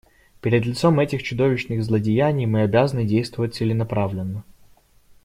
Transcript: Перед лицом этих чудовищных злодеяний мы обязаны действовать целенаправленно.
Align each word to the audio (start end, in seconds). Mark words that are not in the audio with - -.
Перед 0.41 0.65
лицом 0.65 0.99
этих 0.99 1.21
чудовищных 1.21 1.83
злодеяний 1.83 2.47
мы 2.47 2.61
обязаны 2.63 3.05
действовать 3.05 3.53
целенаправленно. 3.53 4.43